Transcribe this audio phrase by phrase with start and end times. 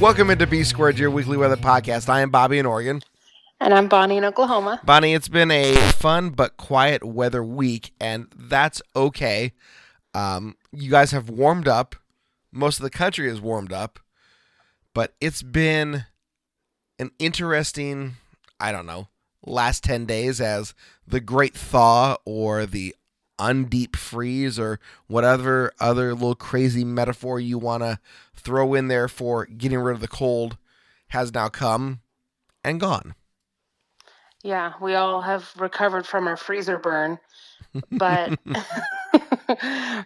[0.00, 2.08] Welcome into B Squared, your weekly weather podcast.
[2.08, 3.02] I am Bobby in Oregon.
[3.60, 4.80] And I'm Bonnie in Oklahoma.
[4.82, 9.52] Bonnie, it's been a fun but quiet weather week, and that's okay.
[10.14, 11.96] Um, you guys have warmed up.
[12.50, 14.00] Most of the country has warmed up,
[14.94, 16.06] but it's been
[16.98, 18.14] an interesting,
[18.58, 19.08] I don't know,
[19.44, 20.72] last 10 days as
[21.06, 22.96] the great thaw or the
[23.40, 27.98] undeep freeze or whatever other little crazy metaphor you want to
[28.34, 30.58] throw in there for getting rid of the cold
[31.08, 32.00] has now come
[32.62, 33.14] and gone.
[34.42, 37.18] Yeah, we all have recovered from our freezer burn,
[37.90, 38.38] but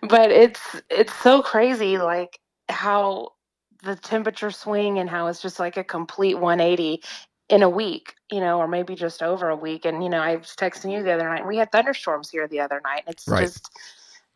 [0.02, 3.32] but it's it's so crazy like how
[3.82, 7.02] the temperature swing and how it's just like a complete 180
[7.54, 9.84] in a week, you know, or maybe just over a week.
[9.84, 11.46] And you know, I was texting you the other night.
[11.46, 13.04] We had thunderstorms here the other night.
[13.06, 13.44] It's Right.
[13.44, 13.70] just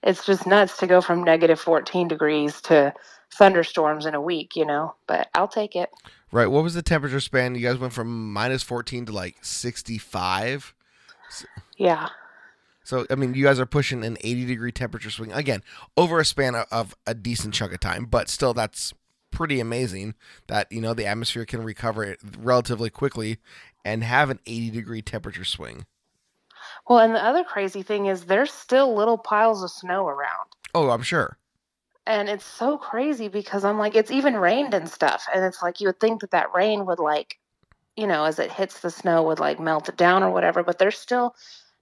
[0.04, 2.94] it's just nuts to go from negative 14 degrees to
[3.34, 4.94] thunderstorms in a week, you know.
[5.08, 5.90] But I'll take it.
[6.30, 6.46] Right.
[6.46, 7.56] What was the temperature span?
[7.56, 10.72] You guys went from minus 14 to like 65.
[11.76, 12.08] Yeah.
[12.84, 15.62] So, I mean, you guys are pushing an 80 degree temperature swing again
[15.96, 18.94] over a span of, of a decent chunk of time, but still, that's
[19.30, 20.14] pretty amazing
[20.46, 23.38] that, you know, the atmosphere can recover relatively quickly
[23.84, 25.86] and have an 80 degree temperature swing.
[26.88, 30.48] Well, and the other crazy thing is there's still little piles of snow around.
[30.74, 31.38] Oh, I'm sure.
[32.06, 35.26] And it's so crazy because I'm like, it's even rained and stuff.
[35.34, 37.38] And it's like, you would think that that rain would, like,
[37.96, 40.62] you know, as it hits the snow, would like melt it down or whatever.
[40.62, 41.34] But there's still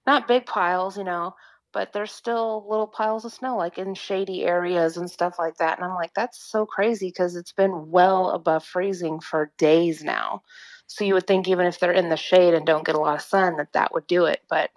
[0.05, 1.35] not big piles, you know,
[1.73, 5.77] but there's still little piles of snow, like in shady areas and stuff like that.
[5.77, 10.43] And I'm like, that's so crazy because it's been well above freezing for days now.
[10.87, 13.15] So you would think even if they're in the shade and don't get a lot
[13.15, 14.41] of sun, that that would do it.
[14.49, 14.71] But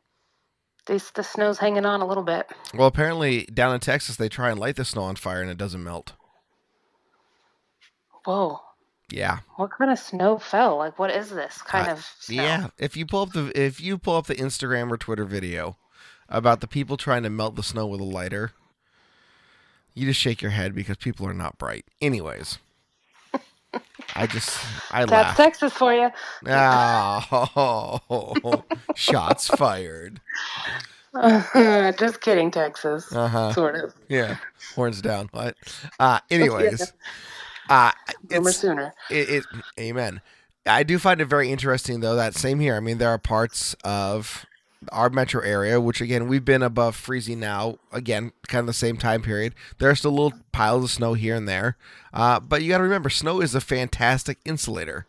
[0.87, 2.47] this, the snow's hanging on a little bit.
[2.75, 5.59] Well, apparently, down in Texas, they try and light the snow on fire and it
[5.59, 6.15] doesn't melt.
[8.25, 8.61] Whoa.
[9.11, 9.39] Yeah.
[9.57, 10.77] What kind of snow fell?
[10.77, 12.43] Like, what is this kind Uh, of snow?
[12.43, 15.77] Yeah, if you pull up the if you pull up the Instagram or Twitter video
[16.31, 18.53] about the people trying to melt the snow with a lighter,
[19.95, 21.85] you just shake your head because people are not bright.
[22.01, 22.59] Anyways,
[24.15, 24.59] I just
[24.91, 25.37] I That's.
[25.37, 26.11] Texas for you.
[26.47, 28.63] Oh,
[28.95, 30.21] shots fired.
[31.99, 33.13] Just kidding, Texas.
[33.13, 33.53] Uh huh.
[33.53, 33.93] Sort of.
[34.09, 34.37] Yeah,
[34.77, 35.29] horns down.
[35.33, 35.57] What?
[35.99, 36.93] Uh, anyways,
[37.69, 37.91] uh,
[38.25, 38.95] Boomer it's sooner.
[39.11, 39.45] it, it
[39.79, 40.21] amen
[40.67, 43.75] i do find it very interesting though that same here i mean there are parts
[43.85, 44.45] of
[44.93, 48.97] our metro area which again we've been above freezing now again kind of the same
[48.97, 49.55] time period.
[49.79, 51.77] There are still little piles of snow here and there.
[52.15, 55.07] Uh, but you got to remember snow is a fantastic insulator.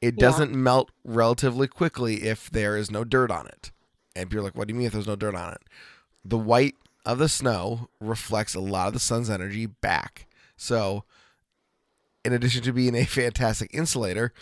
[0.00, 0.26] It Yeah.
[0.26, 3.70] doesn't melt relatively quickly if there is no dirt on it.
[4.16, 5.62] And people are like what do you mean if there's no dirt on it?
[6.24, 6.74] The white
[7.06, 10.26] of the snow reflects a lot of the sun's energy back.
[10.56, 11.04] So
[12.24, 14.32] in addition to being a fantastic insulator,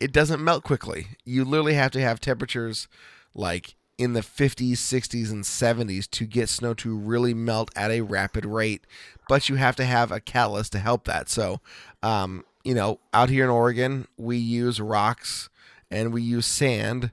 [0.00, 1.08] it doesn't melt quickly.
[1.26, 2.88] You literally have to have temperatures
[3.34, 8.00] like in the 50s, 60s, and 70s to get snow to really melt at a
[8.00, 8.86] rapid rate.
[9.28, 11.28] But you have to have a catalyst to help that.
[11.28, 11.60] So,
[12.02, 15.50] um, you know, out here in Oregon, we use rocks
[15.90, 17.12] and we use sand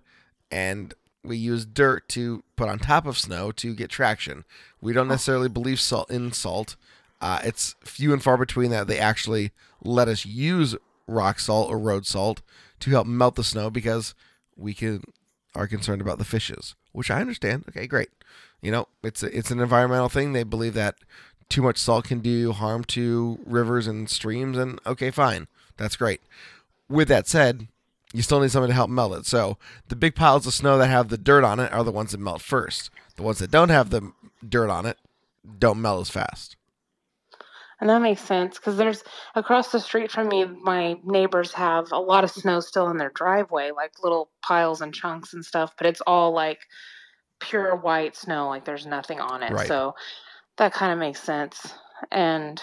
[0.49, 0.93] and
[1.25, 4.45] we use dirt to put on top of snow to get traction.
[4.79, 6.77] We don't necessarily believe salt in salt.
[7.19, 9.51] Uh, it's few and far between that they actually
[9.83, 10.73] let us use
[11.05, 12.41] rock salt or road salt
[12.79, 14.15] to help melt the snow because
[14.55, 15.03] we can
[15.57, 17.65] are concerned about the fishes, which I understand.
[17.69, 18.09] Okay, great.
[18.61, 20.33] You know, it's a, it's an environmental thing.
[20.33, 20.95] They believe that
[21.49, 25.47] too much salt can do harm to rivers and streams, and okay, fine,
[25.77, 26.21] that's great.
[26.89, 27.67] With that said,
[28.13, 29.25] you still need something to help melt it.
[29.25, 32.11] So the big piles of snow that have the dirt on it are the ones
[32.11, 32.89] that melt first.
[33.15, 34.11] The ones that don't have the
[34.47, 34.97] dirt on it
[35.59, 36.56] don't melt as fast.
[37.79, 39.03] And that makes sense because there's
[39.35, 43.11] across the street from me, my neighbors have a lot of snow still in their
[43.11, 46.59] driveway, like little piles and chunks and stuff, but it's all like
[47.39, 49.51] pure white snow, like there's nothing on it.
[49.51, 49.67] Right.
[49.67, 49.93] So
[50.57, 51.73] that kind of makes sense.
[52.11, 52.59] And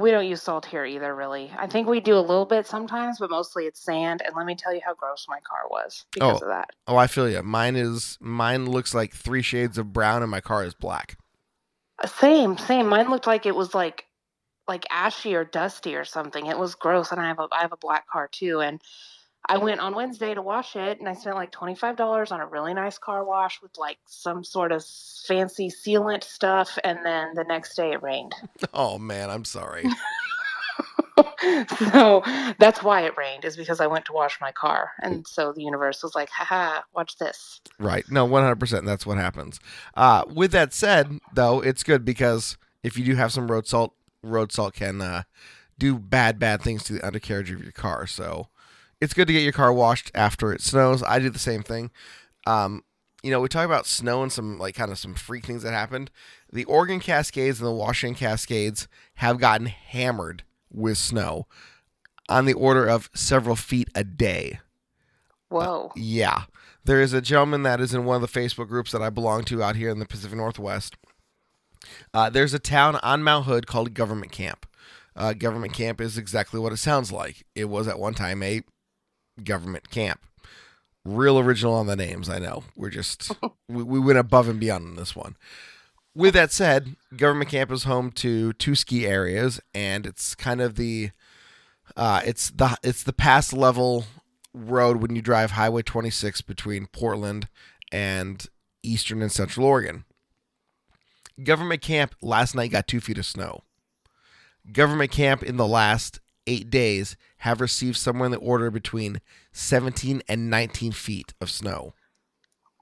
[0.00, 1.52] we don't use salt here either, really.
[1.56, 4.22] I think we do a little bit sometimes, but mostly it's sand.
[4.24, 6.44] And let me tell you how gross my car was because Oh.
[6.46, 6.70] of that.
[6.88, 7.42] Oh, I feel you.
[7.42, 11.18] Mine is mine looks like three shades of brown, and my car is black.
[12.04, 12.88] Same, same.
[12.88, 14.06] Mine looked like it was like
[14.68, 16.46] like ashy or dusty or something.
[16.46, 18.80] It was gross, and I have a I have a black car too, and
[19.48, 22.40] I went on Wednesday to wash it, and I spent like twenty five dollars on
[22.40, 24.84] a really nice car wash with like some sort of
[25.26, 28.34] fancy sealant stuff, and then the next day it rained.
[28.74, 29.84] Oh man, I'm sorry.
[31.92, 32.22] so
[32.58, 35.62] that's why it rained is because I went to wash my car, and so the
[35.62, 38.04] universe was like, "Haha, watch this." Right.
[38.10, 38.84] No, 100%.
[38.84, 39.60] That's what happens.
[39.94, 43.94] Uh, with that said, though, it's good because if you do have some road salt,
[44.22, 45.22] road salt can uh,
[45.78, 48.06] do bad, bad things to the undercarriage of your car.
[48.06, 48.48] So
[49.00, 51.02] it's good to get your car washed after it snows.
[51.02, 51.90] I do the same thing.
[52.46, 52.82] Um,
[53.22, 55.72] you know, we talk about snow and some like kind of some freak things that
[55.72, 56.10] happened.
[56.52, 61.46] The Oregon Cascades and the Washington Cascades have gotten hammered with snow
[62.28, 64.60] on the order of several feet a day.
[65.48, 65.92] Whoa.
[65.94, 66.44] Yeah.
[66.84, 69.44] There is a gentleman that is in one of the Facebook groups that I belong
[69.44, 70.96] to out here in the Pacific Northwest.
[72.12, 74.66] Uh, there's a town on Mount Hood called Government Camp.
[75.14, 77.44] Uh, government Camp is exactly what it sounds like.
[77.54, 78.62] It was at one time a
[79.42, 80.20] government camp.
[81.04, 82.64] Real original on the names, I know.
[82.76, 83.32] We're just,
[83.68, 85.36] we, we went above and beyond on this one.
[86.16, 90.76] With that said, Government Camp is home to two ski areas, and it's kind of
[90.76, 91.10] the,
[91.94, 94.06] uh, it's the it's the pass level
[94.54, 97.48] road when you drive Highway 26 between Portland
[97.92, 98.46] and
[98.82, 100.06] Eastern and Central Oregon.
[101.42, 103.60] Government Camp last night got two feet of snow.
[104.72, 109.20] Government Camp in the last eight days have received somewhere in the order between
[109.52, 111.92] 17 and 19 feet of snow.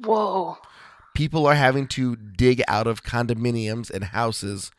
[0.04, 0.58] Whoa.
[1.14, 4.70] People are having to dig out of condominiums and houses,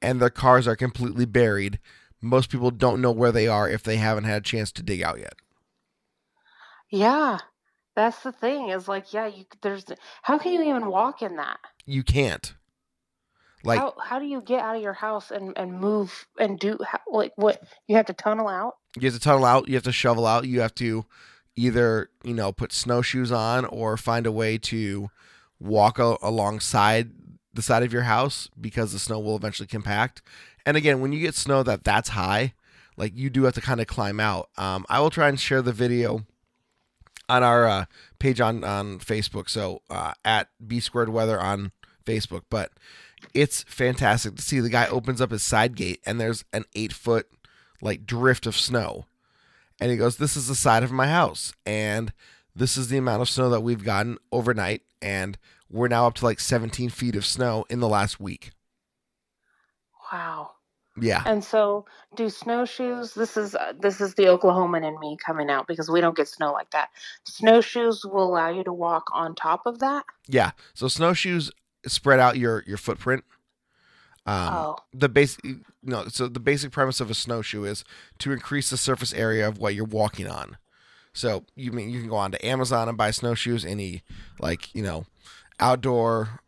[0.00, 1.78] and their cars are completely buried.
[2.20, 5.02] Most people don't know where they are if they haven't had a chance to dig
[5.02, 5.34] out yet.
[6.90, 7.38] Yeah.
[7.96, 9.84] That's the thing is like, yeah, you there's
[10.22, 11.58] how can you even walk in that?
[11.86, 12.54] You can't.
[13.64, 16.78] Like how how do you get out of your house and and move and do
[16.86, 18.74] how, like what you have to tunnel out?
[18.96, 21.04] you have to tunnel out, you have to shovel out, you have to
[21.56, 25.10] either, you know, put snowshoes on or find a way to
[25.60, 27.10] walk a- alongside
[27.52, 30.22] the side of your house because the snow will eventually compact.
[30.64, 32.54] And again, when you get snow that that's high,
[32.96, 34.50] like you do have to kind of climb out.
[34.56, 36.24] Um, I will try and share the video
[37.28, 37.84] on our uh,
[38.18, 39.48] page on on Facebook.
[39.48, 41.72] So uh, at B squared weather on
[42.04, 42.72] Facebook, but
[43.34, 46.92] it's fantastic to see the guy opens up his side gate and there's an eight
[46.92, 47.28] foot
[47.82, 49.06] like drift of snow,
[49.80, 52.12] and he goes, "This is the side of my house, and
[52.54, 55.38] this is the amount of snow that we've gotten overnight, and
[55.68, 58.50] we're now up to like 17 feet of snow in the last week."
[60.12, 60.52] Wow.
[61.00, 61.86] Yeah, And so
[62.16, 66.00] do snowshoes this is uh, this is the Oklahoman in me coming out because we
[66.00, 66.90] don't get snow like that.
[67.24, 70.04] Snowshoes will allow you to walk on top of that?
[70.28, 70.50] yeah.
[70.74, 71.52] So snowshoes
[71.86, 73.24] spread out your your footprint.
[74.26, 74.76] Um, oh.
[74.92, 75.42] the basic
[75.82, 77.84] no so the basic premise of a snowshoe is
[78.18, 80.58] to increase the surface area of what you're walking on
[81.12, 84.02] so you mean you can go on to amazon and buy snowshoes any
[84.38, 85.04] like you know
[85.58, 86.40] outdoor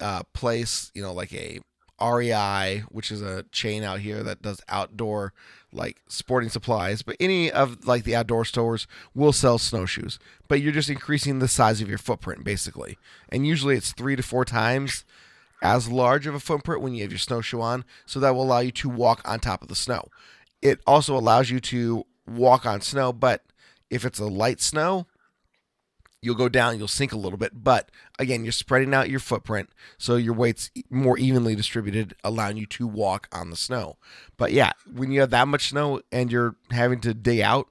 [0.00, 1.60] uh place you know like a
[2.00, 5.32] rei which is a chain out here that does outdoor
[5.72, 10.18] like sporting supplies but any of like the outdoor stores will sell snowshoes
[10.48, 12.98] but you're just increasing the size of your footprint basically
[13.30, 15.04] and usually it's three to four times
[15.64, 18.58] as large of a footprint when you have your snowshoe on, so that will allow
[18.60, 20.08] you to walk on top of the snow.
[20.60, 23.42] It also allows you to walk on snow, but
[23.94, 25.06] if it's a light snow,
[26.20, 27.62] you'll go down, you'll sink a little bit.
[27.62, 32.66] But again, you're spreading out your footprint, so your weight's more evenly distributed, allowing you
[32.66, 33.96] to walk on the snow.
[34.36, 37.68] But yeah, when you have that much snow and you're having to dig out,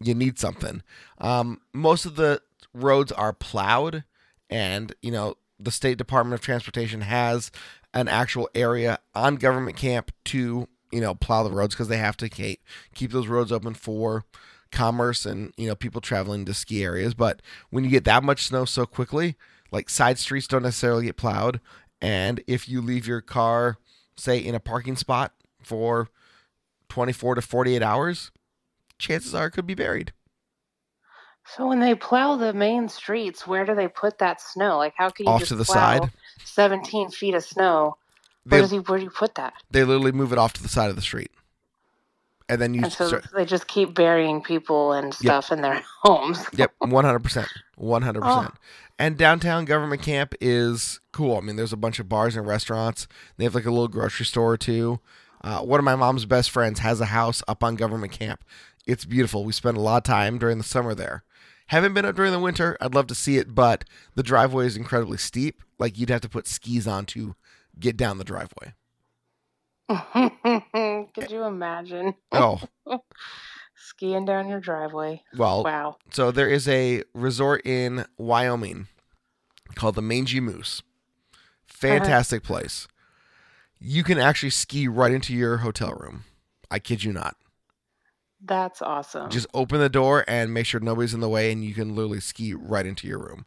[0.00, 0.82] you need something.
[1.18, 2.40] Um, most of the
[2.72, 4.04] roads are plowed,
[4.48, 7.50] and you know the state department of transportation has
[7.92, 12.16] an actual area on government camp to you know plow the roads because they have
[12.16, 12.62] to keep
[12.94, 14.24] keep those roads open for
[14.72, 18.46] commerce and you know people traveling to ski areas but when you get that much
[18.46, 19.36] snow so quickly
[19.70, 21.60] like side streets don't necessarily get plowed
[22.00, 23.78] and if you leave your car
[24.16, 26.08] say in a parking spot for
[26.88, 28.30] 24 to 48 hours
[28.98, 30.12] chances are it could be buried
[31.56, 34.76] So when they plow the main streets, where do they put that snow?
[34.76, 36.10] Like how can you Off just to the plow side.
[36.44, 37.96] 17 feet of snow?
[38.44, 39.54] Where they, does he where do you put that?
[39.70, 41.30] they literally move it off to the side of the street
[42.50, 45.82] and then you And so start, they just keep burying people and stuff in their
[46.02, 46.44] homes.
[46.52, 48.54] Yep, one hundred percent, one hundred percent.
[48.98, 51.38] And downtown government camp is cool.
[51.38, 53.06] I mean, there's a bunch of bars and restaurants.
[53.36, 55.00] They have like a little grocery store too.
[55.42, 58.44] Uh, one of my mom's best friends has a house up on government camp.
[58.86, 59.44] It's beautiful.
[59.44, 61.22] We spend a lot of time during the summer there.
[61.68, 62.76] Haven't been up during the winter.
[62.80, 63.84] I'd love to see it, but
[64.16, 65.62] the driveway is incredibly steep.
[65.78, 67.36] Like you'd have to put skis on to
[67.78, 68.74] get down the driveway.
[71.20, 72.60] Could you imagine Oh,
[73.76, 75.22] skiing down your driveway?
[75.36, 75.96] well, Wow.
[76.10, 78.88] so there is a resort in Wyoming
[79.74, 80.82] called the Mangy Moose.
[80.82, 81.36] Uh-huh.
[81.66, 82.86] Fantastic place.
[83.78, 86.24] You can actually ski right into your hotel room.
[86.70, 87.36] I kid you not.
[88.42, 89.30] That's awesome.
[89.30, 92.20] Just open the door and make sure nobody's in the way, and you can literally
[92.20, 93.44] ski right into your room.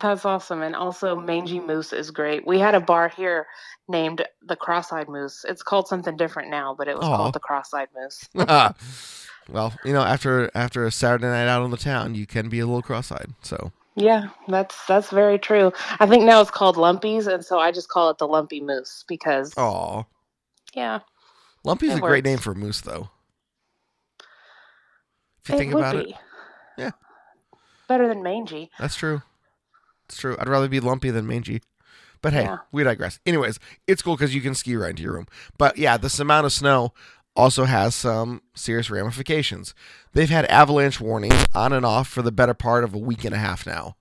[0.00, 0.62] That's awesome.
[0.62, 2.46] And also, Mangy Moose is great.
[2.46, 3.46] We had a bar here
[3.88, 5.44] named the Cross Eyed Moose.
[5.48, 7.16] It's called something different now, but it was Aw.
[7.16, 8.28] called the Cross Eyed Moose.
[9.48, 12.60] well, you know, after after a Saturday night out on the town, you can be
[12.60, 13.32] a little cross-eyed.
[13.42, 15.72] So, Yeah, that's that's very true.
[16.00, 19.04] I think now it's called Lumpies, and so I just call it the Lumpy Moose
[19.06, 20.06] because oh,
[20.74, 21.00] yeah,
[21.62, 23.10] Lumpy's a great name for a moose, though.
[25.44, 26.10] If you it think would about be.
[26.10, 26.16] it,
[26.78, 26.90] Yeah.
[27.86, 28.70] better than mangy.
[28.78, 29.22] that's true.
[30.06, 30.36] It's true.
[30.38, 31.62] I'd rather be lumpy than mangy.
[32.22, 32.58] But hey, Yeah.
[32.72, 33.18] we digress.
[33.26, 35.26] Anyways, it's cool because you can ski right into your room.
[35.58, 36.92] But yeah, this amount of snow
[37.36, 39.74] also has some serious ramifications.
[40.12, 43.34] They've had avalanche warnings on and off for the better part of a week and
[43.34, 43.96] a half now.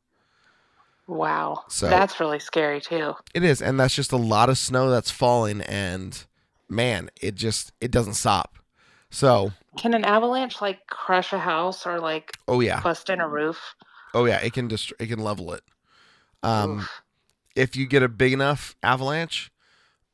[1.05, 3.15] Wow, So- that's really scary too.
[3.33, 6.23] It is, and that's just a lot of snow that's falling, and
[6.69, 8.57] man, it just it doesn't stop.
[9.09, 13.27] So, Can an avalanche like crush a house or like oh yeah, bust in a
[13.27, 13.75] roof?
[14.13, 15.63] oh yeah, it can dist- it can level it.
[16.43, 16.87] Um,
[17.55, 19.51] if you get a big enough avalanche,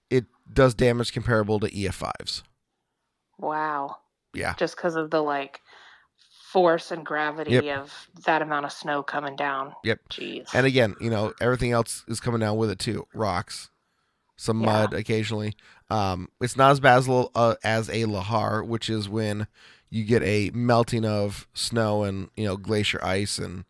[0.10, 2.44] it does damage comparable to EF5s.
[3.38, 3.98] Wow,
[4.34, 5.62] Yeah, just because of the like
[6.52, 7.64] force and gravity Yep.
[7.78, 9.74] of that amount of snow coming down.
[9.84, 10.00] Yep.
[10.10, 10.50] Jeez.
[10.54, 13.08] and again, you know everything else is coming down with it too.
[13.14, 13.70] Rocks,
[14.36, 14.66] some Yeah.
[14.66, 15.56] mud occasionally.
[15.90, 19.48] Um, it's not as bad as, uh, as a lahar, which is when
[19.90, 23.64] you get a melting of snow and you know glacier ice and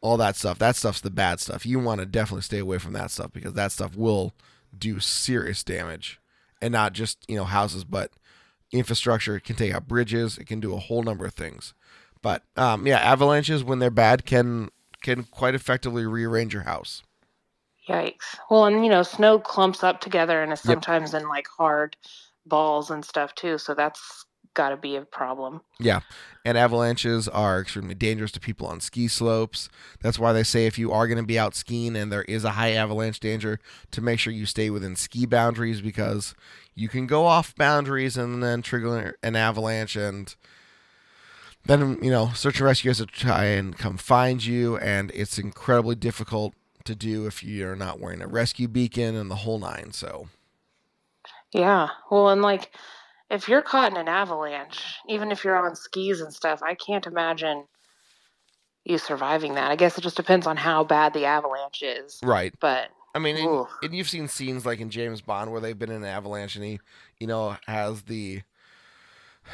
[0.00, 0.58] all that stuff.
[0.58, 1.66] That stuff's the bad stuff.
[1.66, 4.34] You want to definitely stay away from that stuff because that stuff will
[4.76, 6.20] do serious damage,
[6.62, 8.12] and not just you know houses, but
[8.72, 9.36] infrastructure.
[9.36, 10.38] It can take out bridges.
[10.38, 11.74] It can do a whole number of things.
[12.22, 14.70] But um, yeah, avalanches when they're bad can
[15.02, 17.02] can quite effectively rearrange your house.
[17.88, 18.36] Yikes.
[18.50, 20.80] Well, and you know, snow clumps up together and Yep.
[20.80, 21.96] sometimes in like hard
[22.46, 23.58] balls and stuff too.
[23.58, 24.26] So that's
[24.58, 25.62] got to be a problem.
[25.78, 26.00] Yeah.
[26.44, 29.70] And avalanches are extremely dangerous to people on ski slopes.
[30.00, 32.44] That's why they say if you are going to be out skiing and there is
[32.44, 33.60] a high avalanche danger,
[33.92, 36.34] to make sure you stay within ski boundaries because
[36.74, 40.34] you can go off boundaries and then trigger an avalanche and
[41.64, 44.76] then, you know, search and rescue has to try and come find you.
[44.78, 49.36] And it's incredibly difficult to do if you're not wearing a rescue beacon and the
[49.36, 49.92] whole nine.
[49.92, 50.28] So,
[51.52, 51.90] Yeah.
[52.10, 52.72] Well, and like
[53.30, 57.06] if you're caught in an avalanche, even if you're on skis and stuff, I can't
[57.06, 57.64] imagine
[58.84, 59.70] you surviving that.
[59.70, 62.18] I guess it just depends on how bad the avalanche is.
[62.22, 62.54] right.
[62.60, 65.90] But I mean, and, and you've seen scenes like in James Bond where they've been
[65.90, 66.80] in an avalanche and he,
[67.18, 68.42] you know, has the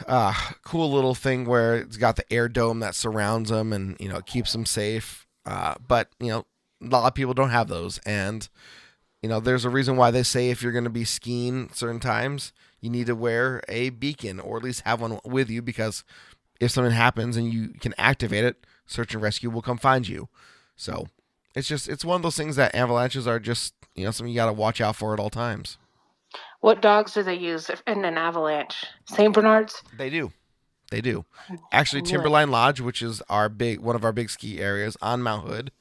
[0.07, 4.09] uh, cool little thing where it's got the air dome that surrounds him and, you
[4.09, 5.27] know, keeps him safe.
[5.47, 6.47] Uh, but, you know,
[6.83, 7.99] a lot of people don't have those.
[7.99, 8.49] And,
[9.23, 12.01] you know, there's a reason why they say if you're going to be skiing certain
[12.01, 12.53] times,
[12.85, 16.05] you need to wear a beacon or at least have one with you because
[16.61, 20.29] if something happens and you can activate it, search and rescue will come find you.
[20.77, 21.07] So
[21.55, 24.37] it's just it's one of those things that avalanches are just you know something you
[24.39, 25.79] got to watch out for at all times.
[26.61, 28.85] what dogs do they use in an avalanche?
[29.07, 29.33] St.
[29.33, 29.83] Bernards?
[29.97, 30.33] They do,
[30.91, 31.25] they do.
[31.73, 32.03] Actually.
[32.03, 35.73] Timberline Lodge, which is our big one of our big ski areas on Mount Hood,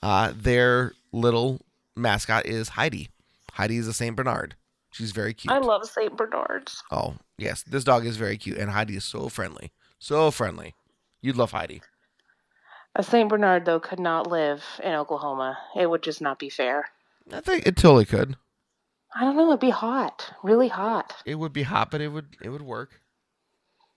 [0.00, 1.60] uh, their little
[1.96, 3.08] mascot is Heidi.
[3.54, 4.54] Heidi is a Saint Bernard.
[4.92, 5.52] She's very cute.
[5.52, 6.16] I love St.
[6.16, 6.82] Bernards.
[6.90, 10.74] oh yes, this dog is very cute, and Heidi is so friendly, so friendly.
[11.20, 11.82] You'd love Heidi.
[12.94, 13.28] A St.
[13.28, 15.56] Bernard, though, could not live in Oklahoma.
[15.74, 16.86] It would just not be fair.
[17.32, 18.36] I think it totally could.
[19.14, 19.48] I don't know.
[19.48, 21.14] It'd be hot, really hot.
[21.24, 23.00] It would be hot, but it would it would work.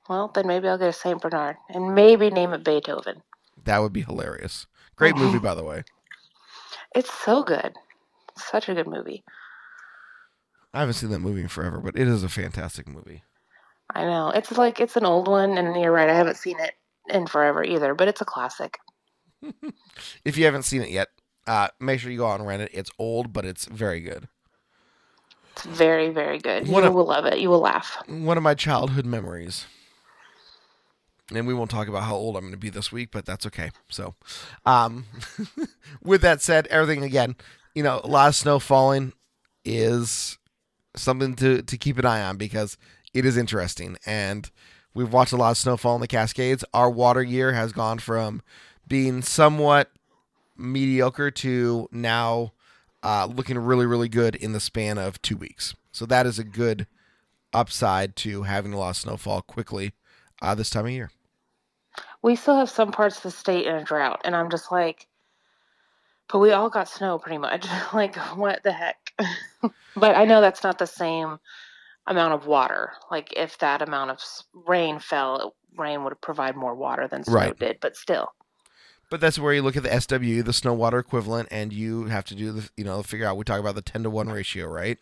[0.08, 1.22] Well, then maybe I'll get a St.
[1.22, 3.22] Bernard and maybe name it Beethoven.
[3.64, 4.68] That would be hilarious.
[4.96, 5.84] Great movie, by the way.
[6.96, 7.74] It's so good.
[8.38, 9.24] Such a good movie.
[10.76, 13.24] I haven't seen that movie in forever, but it is a fantastic movie.
[13.94, 14.30] I know.
[14.30, 16.10] It's like it's an old one, and you're right.
[16.10, 16.74] I haven't seen it
[17.10, 18.78] in forever either, but it's a classic.
[20.26, 21.10] If you haven't seen it yet,
[21.48, 22.72] uh, make sure you go out and rent it.
[22.74, 24.28] It's old, but it's very good.
[25.52, 26.68] It's very, very good.
[26.68, 27.40] You What a- will love it.
[27.40, 27.98] You will laugh.
[28.08, 29.66] One of my childhood memories.
[31.34, 33.46] And we won't talk about how old I'm going to be this week, but that's
[33.48, 33.72] okay.
[33.90, 34.16] So,
[34.66, 35.06] um,
[36.04, 37.36] with that said, everything again,
[37.74, 39.14] you know, a lot of snow falling
[39.64, 40.38] is
[40.96, 42.78] something to to keep an eye on because
[43.14, 43.98] it is interesting.
[44.06, 44.50] And
[44.94, 46.64] we've watched a lot of snowfall in the Cascades.
[46.74, 48.42] Our water year has gone from
[48.88, 49.92] being somewhat
[50.58, 52.54] mediocre to now
[53.04, 55.76] uh, looking really, really good in the span of two weeks.
[55.92, 56.88] So that is a good
[57.54, 59.94] upside to having a lot of snowfall quickly
[60.42, 61.12] uh, this time of year.
[62.22, 65.08] We still have some parts of the state in a drought, and I'm just like,
[66.28, 67.68] but we all got snow pretty much.
[67.94, 69.05] like, what the heck?
[69.96, 71.38] but I know that's not the same
[72.08, 72.92] amount of water.
[73.10, 74.20] Like, if that amount of
[74.68, 77.60] rain fell, rain would provide more water than snow Right.
[77.60, 78.30] did, but still.
[79.10, 82.26] But that's where you look at the SW, the snow water equivalent, and you have
[82.26, 83.38] to do the, you know, figure out.
[83.38, 84.98] We talk about the 10 to 1 ratio, right?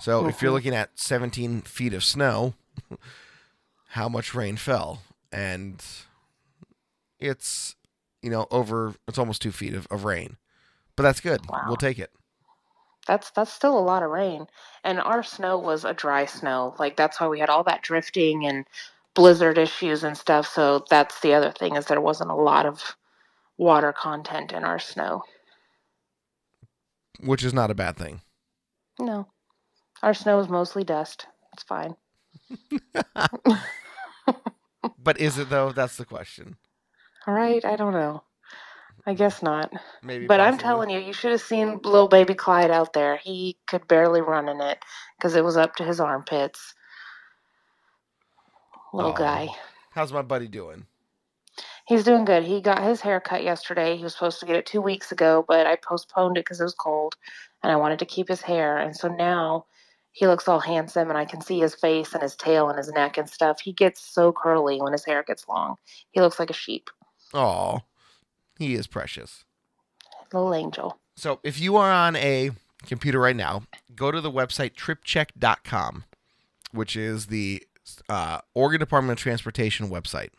[0.00, 0.54] So if you're Mhm.
[0.54, 2.54] looking at 17 feet of snow,
[3.88, 5.02] how much rain fell?
[5.30, 5.84] And
[7.20, 7.76] it's,
[8.22, 10.36] you know, over, it's almost two feet of, of rain.
[10.96, 11.42] But that's good.
[11.48, 11.64] Wow.
[11.68, 12.10] We'll take it.
[13.06, 14.46] That's that's still a lot of rain.
[14.84, 16.74] And our snow was a dry snow.
[16.78, 18.64] Like that's why we had all that drifting and
[19.14, 20.46] blizzard issues and stuff.
[20.46, 22.96] So that's the other thing is there wasn't a lot of
[23.58, 25.22] water content in our snow.
[27.20, 28.20] Which is not a bad thing.
[28.98, 29.28] No.
[30.02, 31.26] Our snow is mostly dust.
[31.52, 31.96] It's fine.
[35.02, 35.72] But is it though?
[35.72, 36.56] That's the question.
[37.26, 38.22] All right, I don't know.
[39.06, 39.72] I guess not.
[40.02, 40.26] Maybe.
[40.26, 43.16] But I'm telling you, you should have seen little baby Clyde out there.
[43.16, 44.78] He could barely run in it
[45.18, 46.74] because it was up to his armpits.
[48.92, 49.16] Little Aw.
[49.16, 49.48] guy.
[49.90, 50.86] How's my buddy doing?
[51.86, 52.44] He's doing good.
[52.44, 53.96] He got his hair cut yesterday.
[53.96, 56.64] He was supposed to get it two weeks ago, but I postponed it because it
[56.64, 57.16] was cold
[57.62, 58.78] and I wanted to keep his hair.
[58.78, 59.66] And so now
[60.12, 62.90] he looks all handsome and I can see his face and his tail and his
[62.92, 63.60] neck and stuff.
[63.60, 65.76] He gets so curly when his hair gets long.
[66.12, 66.88] He looks like a sheep.
[67.34, 67.80] Oh,
[68.58, 69.44] he is precious.
[70.32, 70.98] Little angel.
[71.16, 72.50] So if you are on a
[72.86, 73.62] computer right now,
[73.94, 76.04] go to the website tripcheck.com,
[76.72, 77.62] which is the
[78.08, 80.30] uh, Oregon Department of Transportation website.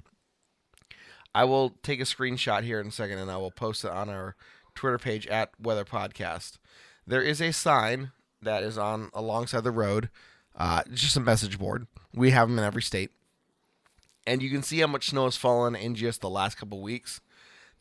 [1.36, 4.10] I will take a screenshot here in a second and I will post it on
[4.10, 4.36] our
[4.76, 6.58] Twitter page at Weather Podcast.
[7.06, 10.10] There is a sign that is on alongside the road,
[10.56, 11.88] uh, just a message board.
[12.14, 13.12] We have them in every state.
[14.26, 17.20] And you can see how much snow has fallen in just the last couple weeks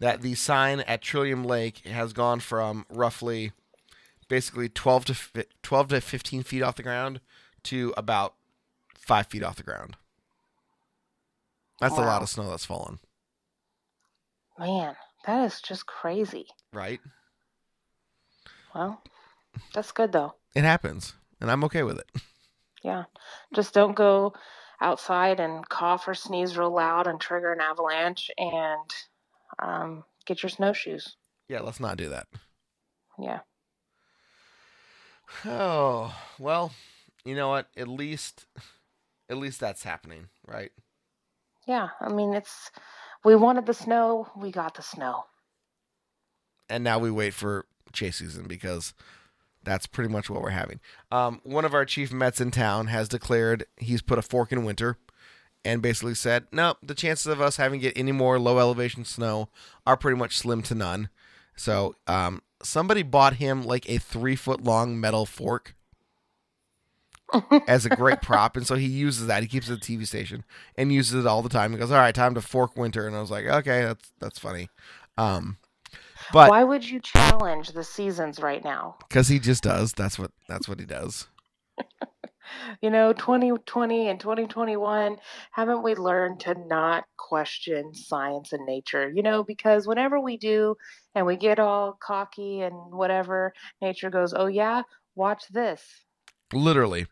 [0.02, 3.52] that the sign at Trillium Lake has gone from roughly
[4.28, 7.20] basically 12 to fi- 12 to 15 feet off the ground
[7.62, 8.34] to about
[8.98, 9.94] 5 feet off the ground.
[11.80, 12.98] That's a lot of snow that's fallen,
[14.58, 14.96] Man,
[15.26, 16.46] that is just crazy.
[16.72, 17.00] right?
[18.74, 19.02] Well,
[19.74, 20.34] that's good though.
[20.54, 22.06] It happens, and I'm okay with it.
[22.84, 23.04] Yeah.
[23.54, 24.32] Just don't go
[24.80, 28.90] outside and cough or sneeze real loud and trigger an avalanche and
[29.62, 31.16] um, get your snowshoes.
[31.48, 32.26] Yeah, let's not do that.
[33.18, 33.40] Yeah.
[35.46, 36.72] Oh, well,
[37.24, 37.68] you know what?
[37.74, 38.44] At least
[39.30, 40.70] at least that's happening, right?
[41.66, 41.88] Yeah.
[42.02, 42.70] I mean, it's,
[43.24, 45.24] we wanted the snow, we got the snow.
[46.68, 48.92] and now we wait for chase season because
[49.62, 50.80] that's pretty much what we're having.
[51.10, 54.64] Um, one of our chief Mets in town has declared he's put a fork in
[54.64, 54.98] winter
[55.64, 59.48] and basically said, no, the chances of us having get any more low elevation snow
[59.86, 61.08] are pretty much slim to none.
[61.56, 65.74] So um, somebody bought him like a three foot long metal fork
[67.66, 69.42] as a great prop, and so he uses that.
[69.42, 70.44] He keeps it at the TV station
[70.76, 71.72] and uses it all the time.
[71.72, 74.38] He goes, "All right, time to fork winter," and I was like, "Okay, that's that's
[74.38, 74.68] funny."
[75.16, 75.58] Um,
[76.32, 78.96] but Why would you challenge the seasons right now?
[79.08, 79.92] because he just does.
[79.92, 81.26] That's what that's what he does.
[82.80, 85.16] You know, 2020 and 2021,
[85.52, 89.10] haven't we learned to not question science and nature?
[89.10, 90.76] You know, because whenever we do
[91.14, 94.82] and we get all cocky and whatever, nature goes, oh, yeah,
[95.14, 95.82] watch this.
[96.52, 97.06] Literally.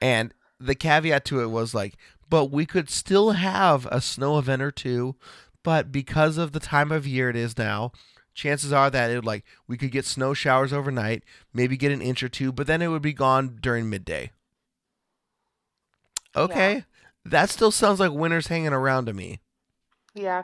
[0.00, 1.96] And the caveat to it was like,
[2.28, 5.16] but we could still have a snow event or two,
[5.62, 7.92] but because of the time of year it is now,
[8.34, 12.02] chances are that it would like we could get snow showers overnight, maybe get an
[12.02, 14.30] inch or two, but then it would be gone during midday.
[16.34, 16.84] Okay.
[17.24, 19.40] That still sounds like winter's hanging around to me.
[20.14, 20.42] Yeah,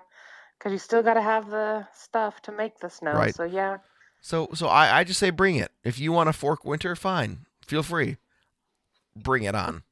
[0.58, 3.12] because you still got to have the stuff to make the snow.
[3.12, 3.34] Right.
[3.34, 3.78] So, yeah,
[4.20, 5.70] So so I, I just say bring it.
[5.84, 7.46] If you want to fork winter, fine.
[7.66, 8.16] Feel free.
[9.16, 9.82] Bring it on.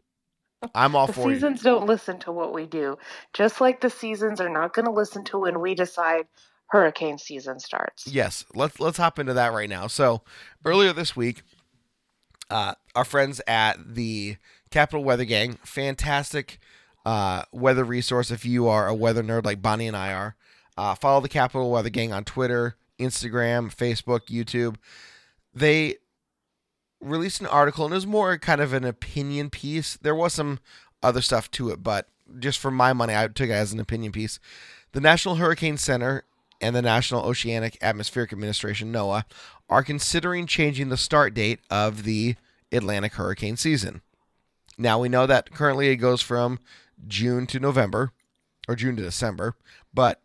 [0.74, 1.34] I'm all the for you.
[1.34, 2.98] seasons don't listen to what we do,
[3.32, 6.26] just like the seasons are not going to listen to when we decide
[6.68, 8.06] hurricane season starts.
[8.06, 9.86] Yes, let's let's hop into that right now.
[9.86, 10.22] So
[10.64, 11.42] earlier this week,
[12.50, 14.36] uh, our friends at the
[14.70, 16.58] Capital Weather Gang, fantastic
[17.04, 20.36] uh, weather resource if you are a weather nerd like Bonnie and I are.
[20.76, 24.76] Uh, follow the Capital Weather Gang on Twitter, Instagram, Facebook, YouTube.
[25.54, 25.96] They
[27.00, 29.96] released an article and it was more kind of an opinion piece.
[29.96, 30.58] There was some
[31.02, 34.12] other stuff to it, but just for my money, I took it as an opinion
[34.12, 34.40] piece.
[34.92, 36.24] The National Hurricane Center
[36.60, 39.24] and the National Oceanic Atmospheric Administration, NOAA,
[39.68, 42.36] are considering changing the start date of the
[42.72, 44.02] Atlantic hurricane season.
[44.78, 46.58] Now we know that currently it goes from
[47.06, 48.12] June to November
[48.68, 49.56] or June to December,
[49.92, 50.20] but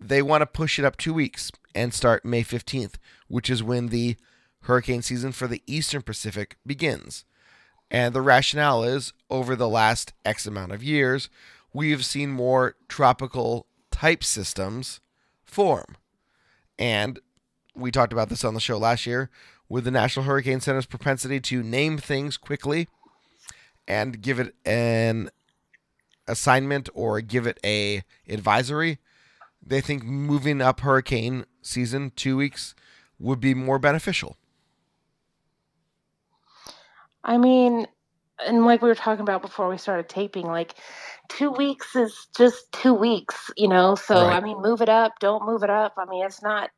[0.00, 2.94] they want to push it up two weeks and start May 15th,
[3.28, 4.16] which is when the
[4.62, 7.24] hurricane season for the Eastern Pacific begins.
[7.90, 11.30] And the rationale is over the last X amount of years,
[11.72, 15.00] we have seen more tropical type systems
[15.48, 15.96] form.
[16.78, 17.18] And
[17.74, 19.30] we talked about this on the show last year
[19.68, 22.88] with the National Hurricane Center's propensity to name things quickly
[23.86, 25.30] and give it an
[26.26, 28.98] assignment or give it a advisory.
[29.64, 32.74] They think moving up hurricane season 2 weeks
[33.18, 34.36] would be more beneficial.
[37.24, 37.86] I mean,
[38.46, 40.74] and like we were talking about before we started taping, like
[41.28, 43.94] two weeks is just two weeks, you know?
[43.94, 44.36] So, Right.
[44.36, 45.94] I mean, move it up, don't move it up.
[45.96, 46.70] I mean, it's not,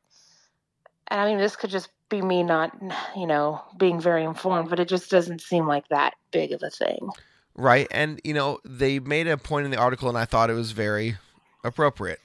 [1.08, 2.76] and I mean, this could just be me not,
[3.16, 6.70] you know, being very informed, but it just doesn't seem like that big of a
[6.70, 7.10] thing.
[7.54, 7.86] Right.
[7.90, 10.72] And, you know, they made a point in the article, and I thought it was
[10.72, 11.16] very
[11.62, 12.20] appropriate.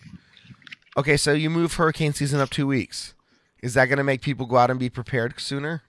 [0.97, 3.13] Okay, so you move hurricane season up two weeks.
[3.61, 5.83] Is that going to make people go out and be prepared sooner?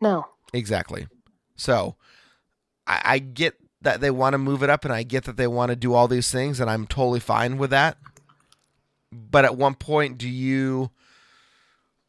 [0.00, 0.26] No.
[0.52, 1.08] Exactly.
[1.58, 1.96] So
[2.86, 5.46] I, I get that they want to move it up, and I get that they
[5.46, 7.98] want to do all these things, and I'm totally fine with that.
[9.12, 10.90] But at one point, do you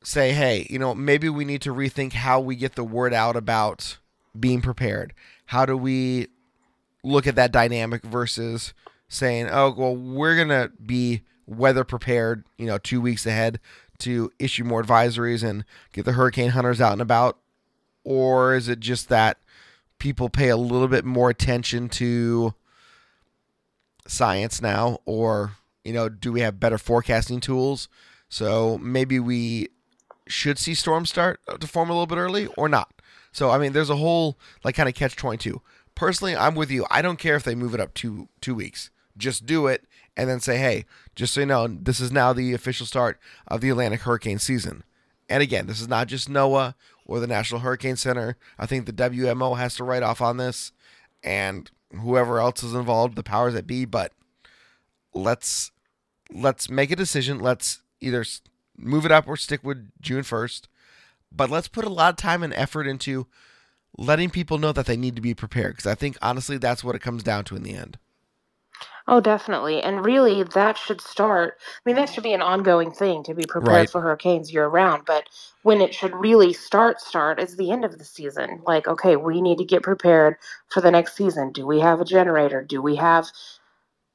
[0.03, 3.35] say, hey, you know, maybe we need to rethink how we get the word out
[3.35, 3.97] about
[4.39, 5.13] being prepared?
[5.45, 6.27] How do we
[7.03, 8.73] look at that dynamic versus
[9.07, 13.59] saying, oh, well, we're going to be weather prepared, you know, two weeks ahead
[13.99, 17.37] to issue more advisories and get the hurricane hunters out and about?
[18.03, 19.37] Or is it just that
[19.99, 22.53] people pay a little bit more attention to
[24.07, 24.99] science now?
[25.05, 27.89] Or, you know, do we have better forecasting tools?
[28.29, 29.69] So maybe we
[30.27, 32.93] should see storms start to form a little bit early or not.
[33.31, 35.61] So I mean, there's a whole like kind of catch twenty two.
[35.95, 36.85] Personally, I'm with you.
[36.89, 38.89] I don't care if they move it up two two weeks.
[39.17, 39.85] Just do it
[40.15, 40.85] and then say, hey,
[41.15, 44.83] just so you know, this is now the official start of the Atlantic hurricane season.
[45.27, 46.73] And again, this is not just NOAA
[47.09, 48.37] or the National Hurricane Center.
[48.59, 50.71] I think the WMO has to write off on this,
[51.23, 53.83] and whoever else is involved, the powers that be.
[53.83, 54.13] But
[55.13, 55.71] let's
[56.31, 57.39] let's make a decision.
[57.39, 58.23] Let's either
[58.77, 60.69] move it up or stick with June first.
[61.31, 63.25] But let's put a lot of time and effort into
[63.97, 65.77] letting people know that they need to be prepared.
[65.77, 67.97] Because I think honestly, that's what it comes down to in the end.
[69.09, 69.83] Oh, definitely.
[69.83, 71.59] And really, that should start.
[71.61, 73.91] I mean, that should be an ongoing thing to be prepared Right.
[73.91, 75.05] for hurricanes year round.
[75.07, 75.29] But
[75.63, 78.63] when it should really start, start is the end of the season.
[78.65, 80.37] Like, okay, we need to get prepared
[80.69, 81.51] for the next season.
[81.53, 82.63] Do we have a generator?
[82.63, 83.27] Do we have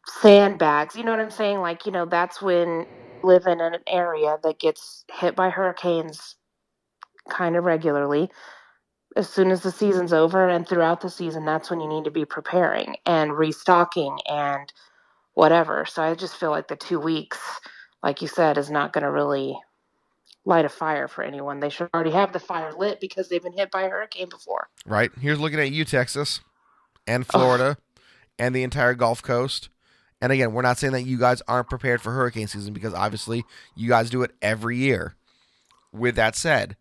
[0.07, 0.97] sandbags?
[0.97, 1.61] You know what I'm saying?
[1.61, 2.87] Like, you know, that's when
[3.23, 6.37] live in an area that gets hit by hurricanes
[7.31, 8.31] kind of regularly.
[9.17, 12.11] As soon as the season's over and throughout the season, that's when you need to
[12.11, 14.73] be preparing and restocking and
[15.35, 15.85] whatever.
[15.87, 17.39] So I just feel like the two weeks,
[18.03, 19.57] like you said, is not going to really
[20.45, 21.61] light a fire for anyone.
[21.61, 24.69] They should already have the fire lit because they've been hit by a hurricane before.
[24.87, 25.11] Right?
[25.21, 26.41] Here's looking at you, Texas,
[27.07, 27.77] and Florida,
[28.39, 29.69] and the entire Gulf Coast.
[30.21, 33.45] And again, we're not saying that you guys aren't prepared for hurricane season because obviously
[33.75, 35.15] you guys do it every year.
[35.93, 36.77] With that said,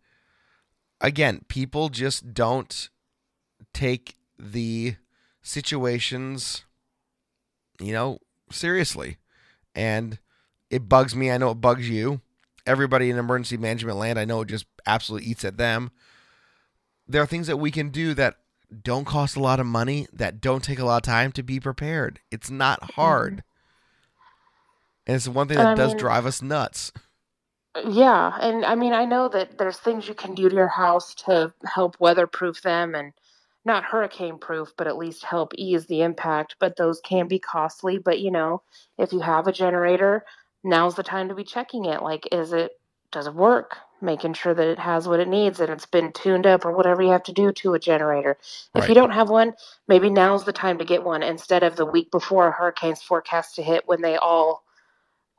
[1.04, 2.88] again, people just don't
[3.72, 4.96] take the
[5.42, 6.64] situations,
[7.80, 8.18] you know,
[8.50, 9.18] seriously.
[9.74, 10.18] And
[10.70, 11.30] it bugs me.
[11.30, 12.20] I know it bugs you.
[12.66, 15.90] Everybody in emergency management land, I know it just absolutely eats at them.
[17.06, 18.36] There are things that we can do that
[18.82, 21.60] don't cost a lot of money, that don't take a lot of time to be
[21.60, 22.20] prepared.
[22.30, 23.34] It's not hard.
[23.34, 23.40] Mm-hmm.
[25.06, 26.92] And it's the one thing that I does drive us nuts.
[27.82, 31.14] Yeah, and I mean, I know that there's things you can do to your house
[31.26, 33.12] to help weatherproof them and
[33.64, 36.56] not hurricane proof, but at least help ease the impact.
[36.60, 37.98] But those can be costly.
[37.98, 38.62] But you know,
[38.98, 40.24] if you have a generator,
[40.64, 42.02] now's the time to be checking it.
[42.02, 42.72] Like, is it,
[43.12, 43.76] does it work?
[44.02, 47.02] Making sure that it has what it needs and it's been tuned up or whatever
[47.02, 48.38] you have to do to a generator.
[48.76, 48.90] If Right.
[48.90, 49.54] you don't have one,
[49.88, 53.56] maybe now's the time to get one instead of the week before a hurricane's forecast
[53.56, 54.63] to hit when they all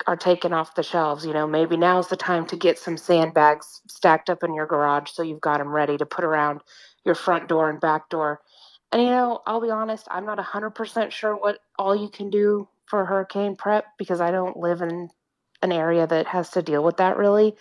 [0.07, 1.25] are taken off the shelves.
[1.25, 5.11] You know, maybe now's the time to get some sandbags stacked up in your garage
[5.11, 6.61] so you've got them ready to put around
[7.05, 8.41] your front door and back door.
[8.91, 12.67] And you know, I'll be honest, I'm not 100% sure what all you can do
[12.85, 15.09] for hurricane prep because I don't live in
[15.61, 17.55] an area that has to deal with that really.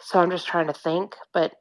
[0.00, 1.54] So I'm just trying to think, but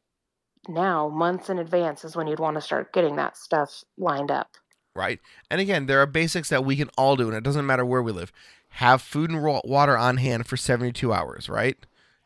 [0.67, 4.57] now months in advance is when you'd want to start getting that stuff lined up.
[4.95, 5.19] right?
[5.49, 8.01] And again, there are basics that we can all do, and it doesn't matter where
[8.01, 8.31] we live.
[8.75, 11.77] Have food and water on hand for 72 hours, right?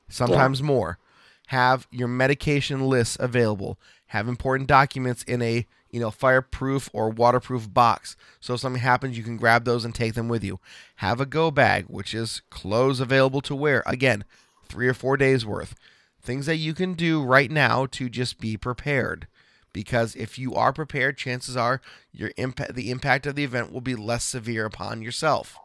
[0.08, 1.00] Sometimes more.
[1.48, 3.78] Have your medication lists available.
[4.08, 8.18] Have important documents in a you know, fireproof or waterproof box.
[8.42, 10.60] So if something happens, you can grab those and take them with you.
[10.98, 13.82] Have a go bag, which is clothes available to wear.
[13.86, 14.26] Again,
[14.68, 15.74] three or four days worth.
[16.22, 19.28] Things that you can do right now to just be prepared.
[19.72, 21.80] Because if you are prepared, chances are
[22.12, 25.58] your impact, the impact of the event will be less severe upon yourself.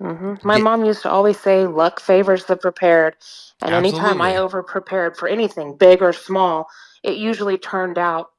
[0.00, 3.16] Hmm My Get- mom used to always say, "Luck favors the prepared,"
[3.62, 4.36] and anytime I Absolutely.
[4.38, 6.68] over prepared for anything, big or small,
[7.02, 8.30] it usually turned out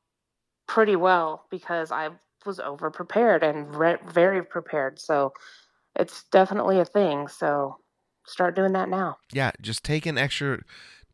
[0.67, 2.09] pretty well because I
[2.45, 4.99] was over prepared and re- very prepared.
[4.99, 5.33] So
[5.95, 7.27] it's definitely a thing.
[7.27, 7.77] So
[8.25, 9.17] start doing that now.
[9.33, 10.59] yeah, just take an extra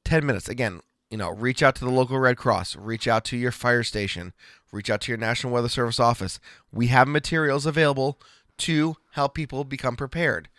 [0.04, 0.50] 10 minutes.
[0.50, 3.84] Again, you know, reach out to the local Red Cross, reach out to your fire
[3.84, 4.34] station,
[4.72, 6.40] reach out to your National Weather Service office.
[6.72, 8.20] We have materials available
[8.60, 10.50] to help people become prepared.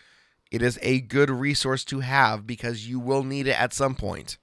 [0.51, 4.39] It is a good resource to have because you will need it at some point.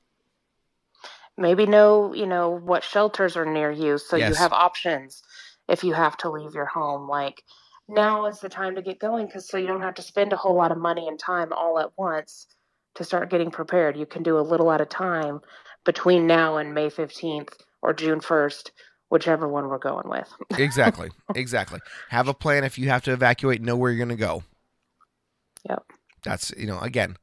[1.38, 5.24] Maybe know, you know, what shelters are near you so you have options
[5.68, 7.08] if you have to leave your home.
[7.08, 7.44] Like
[7.88, 10.38] now is the time to get going because so you don't have to spend a
[10.38, 12.48] whole lot of money and time all at once
[12.96, 13.98] to start getting prepared.
[13.98, 15.42] You can do a little at a time
[15.84, 18.70] between now and May 15th or June 1st,
[19.14, 20.28] whichever one we're going with.
[20.58, 21.12] Exactly.
[21.36, 21.80] exactly.
[22.10, 24.44] Have a plan if you have to evacuate, know where you're going to go.
[25.70, 25.84] Yep.
[26.24, 27.18] That's, you know, again,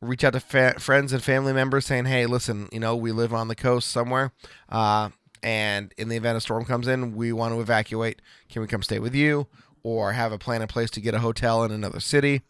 [0.00, 3.34] reach out to fa- friends and family members saying, hey, listen, you know, we live
[3.34, 4.30] on the coast somewhere.
[4.68, 5.08] Uh,
[5.42, 8.22] and in the event a storm comes in, we want to evacuate.
[8.48, 9.48] Can we come stay with you?
[9.82, 12.42] Or have a plan in place to get a hotel in another city?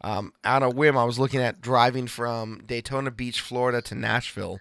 [0.00, 4.60] Um, on a whim, I was looking at driving from Daytona Beach, Florida to Nashville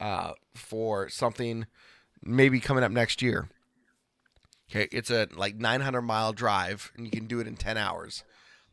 [0.00, 1.66] uh, for something
[2.22, 3.48] maybe coming up next year.
[4.70, 8.24] Okay, it's a like 900 mile drive, and you can do it in 10 hours.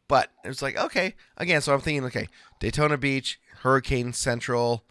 [0.08, 1.62] But it's like okay, again.
[1.62, 2.28] So I'm thinking, okay,
[2.60, 4.86] Daytona Beach, Hurricane Central.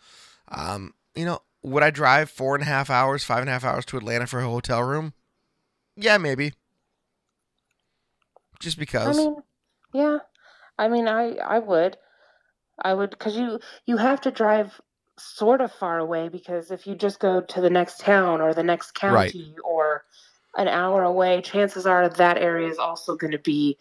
[0.48, 3.64] Um, you know, would I drive four and a half hours, five and a half
[3.64, 5.14] hours to Atlanta for a hotel room?
[5.96, 6.52] Yeah, maybe.
[8.60, 9.16] Just I because.
[9.16, 9.36] mean,
[9.94, 10.18] yeah.
[10.78, 11.96] I mean, I I would.
[12.82, 14.80] I would because you you have to drive
[15.18, 18.62] sort of far away because if you just go to the next town or the
[18.62, 19.34] next Right.
[19.34, 20.04] county or
[20.56, 23.78] an hour away, chances are that area is also going to be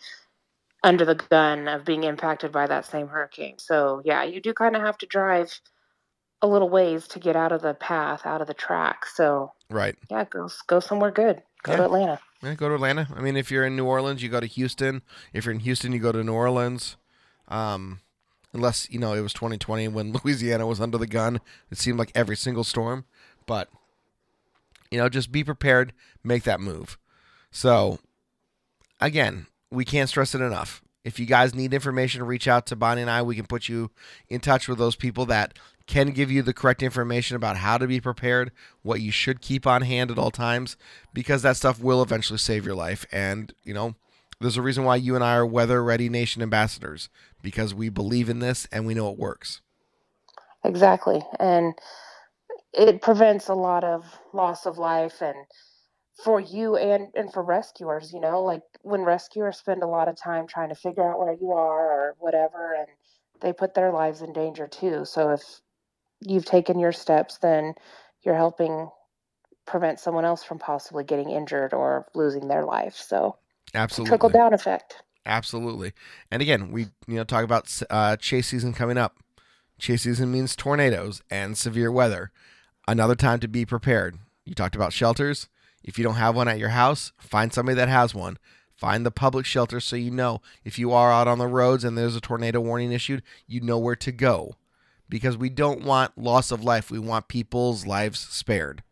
[0.83, 3.57] under the gun of being impacted by that same hurricane.
[3.59, 5.59] So yeah, you do kind of have to drive
[6.41, 9.05] a little ways to get out of the path, out of the track.
[9.07, 9.95] So right.
[10.11, 11.43] yeah, go go somewhere good.
[11.63, 11.77] Go Yeah.
[11.77, 12.21] to Atlanta.
[12.43, 13.07] Yeah, go to Atlanta.
[13.15, 15.01] I mean, if you're in New Orleans, you go to Houston.
[15.33, 16.97] If you're in Houston, you go to New Orleans.
[17.47, 18.01] Um,
[18.55, 21.41] unless you know it was 2020 when Louisiana was under the gun.
[21.69, 23.05] It seemed like every single storm,
[23.45, 23.69] but
[24.89, 25.93] you know, just be prepared.
[26.23, 26.97] Make that move.
[27.51, 27.99] So,
[28.99, 30.81] again, we can't stress it enough.
[31.03, 33.21] If you guys need information, reach out to Bonnie and I.
[33.21, 33.91] We can put you
[34.29, 37.85] in touch with those people that can give you the correct information about how to
[37.85, 40.77] be prepared, what you should keep on hand at all times,
[41.13, 43.05] because that stuff will eventually save your life.
[43.11, 43.93] And, you know,
[44.39, 47.09] there's a reason why you and I are Weather Ready Nation ambassadors,
[47.45, 49.61] because we believe in this and we know it works.
[50.63, 51.21] Exactly.
[51.39, 51.75] And
[52.73, 54.03] it prevents a lot of
[54.33, 55.35] loss of life and
[56.23, 60.15] for you and and for rescuers, you know, like when rescuers spend a lot of
[60.15, 62.87] time trying to figure out where you are or whatever and
[63.41, 65.05] they put their lives in danger too.
[65.05, 65.43] So if
[66.21, 67.75] you've taken your steps, then
[68.23, 68.89] you're helping
[69.67, 72.95] prevent someone else from possibly getting injured or losing their life.
[72.95, 73.37] So
[73.75, 74.09] Absolutely.
[74.09, 75.03] trickle down effect.
[75.25, 75.93] Absolutely.
[76.31, 79.17] And again, we you know talk about uh, chase season coming up.
[79.79, 82.31] Chase season means tornadoes and severe weather.
[82.87, 84.17] Another time to be prepared.
[84.45, 85.49] You talked about shelters.
[85.83, 88.37] If you don't have one at your house, find somebody that has one.
[88.75, 91.97] Find the public shelter so you know if you are out on the roads and
[91.97, 94.55] there's a tornado warning issued, you know where to go.
[95.07, 96.89] Because we don't want loss of life.
[96.89, 98.83] We want people's lives spared.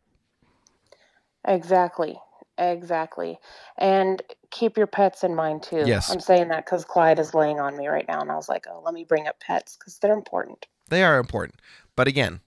[1.46, 2.18] Exactly.
[2.58, 3.40] Exactly.
[3.78, 5.84] And keep your pets in mind too.
[5.86, 6.12] Yes.
[6.12, 8.66] I'm saying that because Clyde is laying on me right now, and I was like,
[8.70, 10.68] oh, let me bring up pets because they're important.
[10.90, 11.60] They are important.
[11.96, 12.42] But again,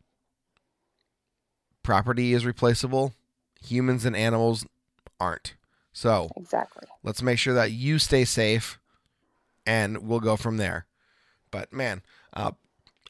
[1.82, 3.14] property is replaceable.
[3.64, 4.64] Humans and animals
[5.18, 5.54] aren't.
[5.92, 6.86] So Exactly.
[7.02, 8.78] let's make sure that you stay safe
[9.66, 10.86] and we'll go from there.
[11.50, 12.52] But man, uh,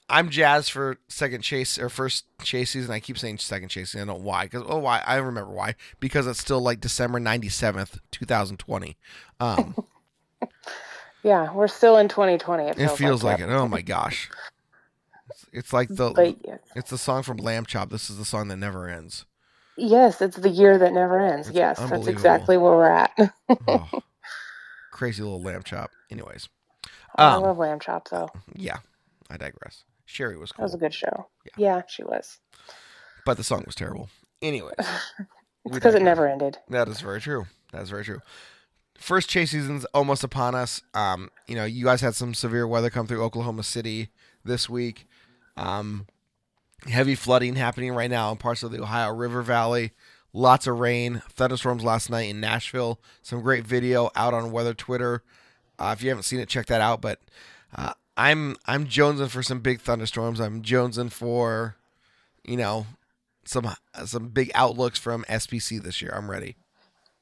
[0.09, 2.93] I'm jazzed for second chase or first chase season.
[2.93, 4.09] I keep saying second chase season.
[4.09, 4.45] I don't know why.
[4.45, 5.03] Because oh, why?
[5.05, 5.75] I remember why.
[5.99, 8.97] Because it's still like December 97th, 2020.
[9.41, 9.75] Um,
[11.27, 12.63] Yeah, we're still in 2020.
[12.63, 13.49] It it feels, feels like it.
[13.49, 14.31] Oh my gosh.
[15.29, 17.91] It's, it's like the But yes, it's the song from Lamb Chop.
[17.91, 19.25] This is the song that never ends.
[19.77, 21.49] yes, it's the year that never ends.
[21.49, 23.11] It's yes, that's exactly where we're at.
[23.67, 23.91] Oh,
[24.93, 25.91] crazy little lamb chop.
[26.13, 26.49] Anyways,
[27.17, 28.29] I um, love Lamb Chop though.
[28.55, 28.79] yeah,
[29.29, 29.83] I digress.
[30.07, 31.29] Shari was That cool, was a good show.
[31.45, 31.51] Yeah.
[31.77, 32.39] Yeah, she was.
[33.25, 34.09] but the song was terrible.
[34.41, 34.73] Anyways,
[35.65, 36.59] It's because it never ended.
[36.69, 37.47] That is very true.
[37.73, 38.21] That is very true.
[38.99, 40.81] First chase season's almost upon us.
[40.95, 44.09] Um, you know, you guys had some severe weather come through Oklahoma City
[44.45, 45.07] this week.
[45.57, 46.07] Um,
[46.89, 49.93] heavy flooding happening right now in parts of the Ohio River Valley.
[50.33, 53.01] Lots of rain, thunderstorms last night in Nashville.
[53.23, 55.23] Some great video out on Weather Twitter.
[55.79, 57.01] Uh, if you haven't seen it, check that out.
[57.01, 57.21] But
[57.75, 60.41] uh, I'm I'm jonesing for some big thunderstorms.
[60.41, 61.77] I'm jonesing for,
[62.45, 62.87] you know,
[63.45, 63.69] some
[64.05, 66.13] some big outlooks from SPC this year.
[66.15, 66.57] I'm ready.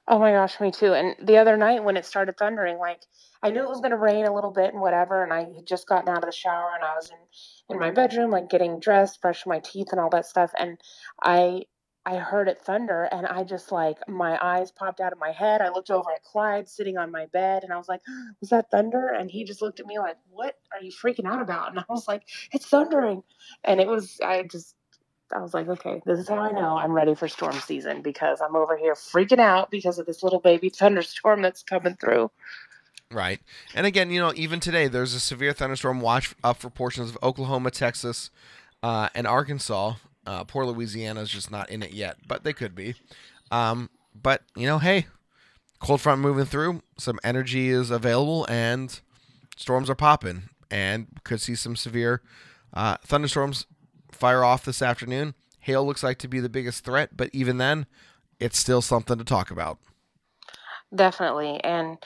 [0.07, 0.93] Oh my gosh, me too.
[0.93, 3.01] And the other night when it started thundering, like
[3.43, 5.67] I knew it was going to rain a little bit and whatever, and I had
[5.67, 8.79] just gotten out of the shower and I was in in my bedroom, like getting
[8.79, 10.79] dressed, brushing my teeth, and all that stuff, and
[11.23, 11.63] I
[12.07, 15.61] I heard it thunder, and I just like my eyes popped out of my head.
[15.61, 18.03] I looked over at Clyde sitting on my bed, and I was like,
[18.41, 21.41] "Was that thunder?" And he just looked at me like, "What are you freaking out
[21.41, 23.23] about?" And I was like, "It's thundering,"
[23.65, 24.77] and it was I just
[25.33, 28.41] I was like, okay, this is how I know I'm ready for storm season because
[28.41, 32.31] I'm over here freaking out because of this little baby thunderstorm that's coming through.
[33.11, 33.41] Right.
[33.75, 37.19] And again, you know, even today, there's a severe thunderstorm watch up for portions of
[37.23, 38.31] Oklahoma, Texas,
[38.83, 39.95] uh, and Arkansas.
[40.27, 42.95] Uh, poor Louisiana is just not in it yet, but they could be.
[43.51, 45.07] Um, but, you know, hey,
[45.81, 49.01] cold front moving through, some energy is available, and
[49.57, 52.23] storms are popping, and could see some severe
[52.73, 53.67] uh, thunderstorms
[54.13, 55.35] fire off this afternoon.
[55.61, 57.87] Hail looks like to be the biggest threat, but even then,
[58.41, 59.79] it's still something to talk about.
[60.95, 61.63] Definitely.
[61.65, 61.99] And,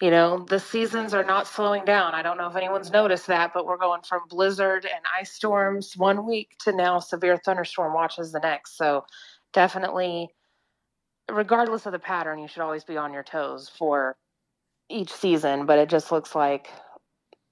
[0.00, 2.14] you know, the seasons are not slowing down.
[2.14, 5.96] I don't know if anyone's noticed that, but we're going from blizzard and ice storms
[5.96, 8.76] one week to now severe thunderstorm watches the next.
[8.76, 9.04] So,
[9.52, 10.28] definitely,
[11.30, 14.16] regardless of the pattern, you should always be on your toes for
[14.88, 15.64] each season.
[15.64, 16.68] But it just looks like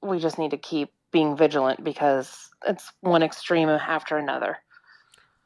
[0.02, 4.58] we just need to keep being vigilant because it's one extreme after another.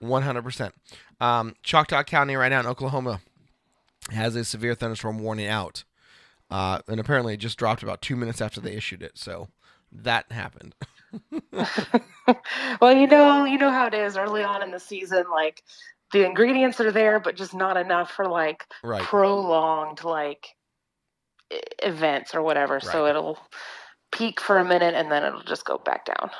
[0.03, 0.73] 100%.
[1.21, 3.21] Um, Choctaw County right now in Oklahoma
[4.11, 5.85] has a severe thunderstorm warning out.
[6.51, 9.19] Uh, and apparently it just dropped about two minutes after they issued it.
[9.19, 9.49] So
[9.93, 10.75] that happened.
[12.81, 15.25] well, you know, you know how it is early on in the season.
[15.31, 15.63] Like
[16.13, 19.03] the ingredients are there, but just not enough for like right.
[19.03, 20.49] prolonged like
[21.83, 22.75] events or whatever.
[22.75, 22.83] Right.
[22.83, 23.39] So it'll
[24.13, 26.31] peak for a minute and then it'll just go back down.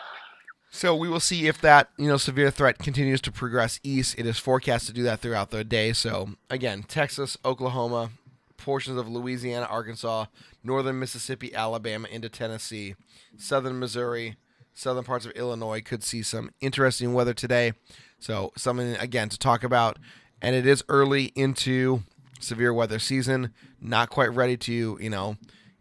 [0.71, 4.17] So we will see if that you know severe threat continues to progress east.
[4.19, 5.93] It is forecast to do that throughout the day.
[5.93, 8.11] So again, Texas, Oklahoma,
[8.57, 10.27] portions of Louisiana, Arkansas,
[10.63, 12.95] northern Mississippi, Alabama into Tennessee,
[13.37, 14.37] southern Missouri,
[14.73, 17.73] southern parts of Illinois could see some interesting weather today.
[18.19, 19.99] So something again to talk about.
[20.41, 22.03] And it is early into
[22.41, 23.53] severe weather season.
[23.81, 25.37] Not quite ready to you know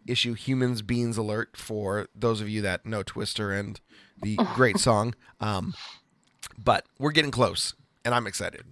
[0.06, 3.80] issue humans beans alert for those of you that know Twister and
[4.22, 5.14] the great song.
[5.40, 5.74] Um,
[6.56, 8.64] but we're getting close, and I'm excited.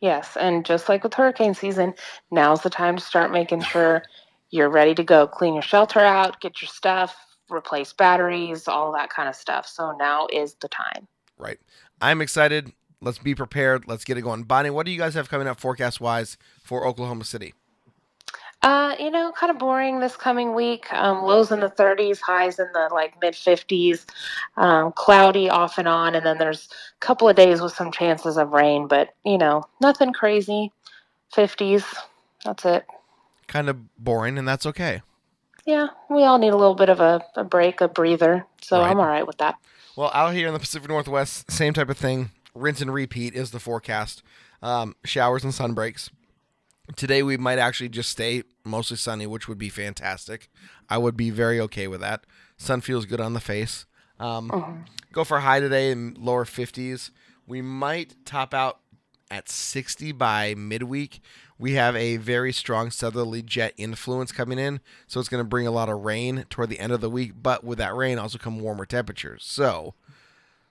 [0.00, 1.94] Yes, and just like with hurricane season,
[2.30, 4.02] now's the time to start making sure
[4.50, 5.26] you're ready to go.
[5.26, 7.16] Clean your shelter out, get your stuff,
[7.50, 9.66] replace batteries, all that kind of stuff.
[9.66, 11.08] So now is the time.
[11.38, 11.58] Right.
[12.00, 12.72] I'm excited.
[13.00, 13.86] Let's be prepared.
[13.86, 14.44] Let's get it going.
[14.44, 17.54] Bonnie, what do you guys have coming up forecast wise for Oklahoma City?
[18.64, 20.90] Uh, you know, kind of boring this coming week.
[20.90, 24.06] Um, lows in the 30s, highs in the like mid 50s.
[24.56, 28.38] Um, cloudy off and on, and then there's a couple of days with some chances
[28.38, 30.72] of rain, but you know, nothing crazy.
[31.36, 31.84] 50s.
[32.46, 32.86] That's it.
[33.48, 35.02] Kind of boring, and that's okay.
[35.66, 38.46] Yeah, we all need a little bit of a, a break, a breather.
[38.62, 38.90] So right.
[38.90, 39.56] I'm all right with that.
[39.94, 42.30] Well, out here in the Pacific Northwest, same type of thing.
[42.54, 44.22] Rinse and repeat is the forecast.
[44.62, 46.08] Um, showers and sun breaks.
[46.96, 50.50] Today we might actually just stay mostly sunny, which would be fantastic.
[50.88, 52.24] I would be very okay with that.
[52.58, 53.86] Sun feels good on the face.
[54.20, 54.72] Um, uh-huh.
[55.12, 57.10] Go for high today in lower 50s.
[57.46, 58.80] We might top out
[59.30, 61.20] at 60 by midweek.
[61.58, 65.66] We have a very strong southerly jet influence coming in, so it's going to bring
[65.66, 67.32] a lot of rain toward the end of the week.
[67.42, 69.44] But with that rain, also come warmer temperatures.
[69.46, 69.94] So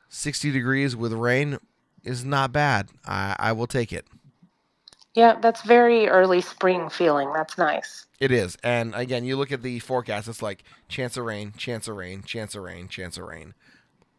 [0.10, 1.58] 60 degrees with rain
[2.04, 2.90] is not bad.
[3.06, 4.06] I, I will take it.
[5.16, 7.32] Yeah, that's very early spring feeling.
[7.34, 8.08] That's nice.
[8.20, 8.58] It is.
[8.64, 12.24] And again, you look at the forecast, it's like chance of rain, chance of rain,
[12.24, 13.54] chance of rain, chance of rain.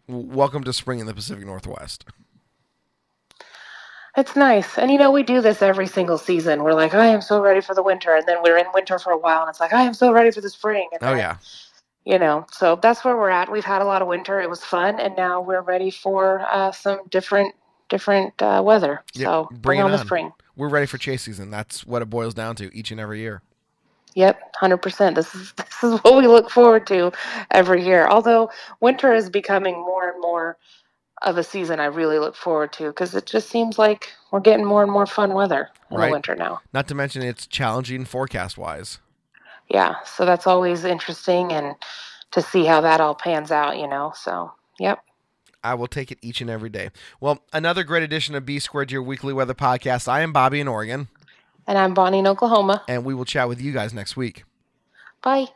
[0.07, 2.05] Welcome to spring in the Pacific Northwest.
[4.17, 4.79] It's nice.
[4.79, 6.63] And you know, we do this every single season.
[6.63, 8.15] We're like, I am so ready for the winter.
[8.15, 10.31] And then we're in winter for a while and it's like, I am so ready
[10.31, 10.89] for the spring.
[10.93, 11.37] And oh, then, yeah.
[12.05, 13.51] You know, so that's where we're at.
[13.51, 14.41] We've had a lot of winter.
[14.41, 15.01] It was fun.
[15.01, 17.57] And now we're ready for uh, some different
[17.89, 19.03] different uh, weather.
[19.15, 19.25] Yep.
[19.25, 21.51] So bring, bring on, on the spring we're ready for chase season.
[21.51, 23.43] That's what it boils down to each and every year.
[24.15, 25.17] Yep, hundred percent.
[25.17, 27.13] This is this is what we look forward to
[27.51, 28.07] every year.
[28.09, 28.51] Although
[28.81, 30.57] winter is becoming more and more
[31.23, 34.65] of a season I really look forward to because it just seems like we're getting
[34.67, 36.09] more and more fun weather in Right.
[36.09, 36.61] the winter now.
[36.73, 38.99] Not to mention it's challenging forecast wise.
[39.69, 41.75] Yeah, so that's always interesting and
[42.33, 44.13] to see how that all pans out, you know.
[44.15, 44.99] So, yep.
[45.65, 46.91] I will take it each and every day.
[47.21, 50.07] Well, another great edition of B Squared, your weekly weather podcast.
[50.07, 51.09] I am Bobby in Oregon,
[51.67, 52.85] And I'm Bonnie in Oklahoma.
[52.87, 54.45] and we will chat with you guys next week.
[55.23, 55.47] Bye.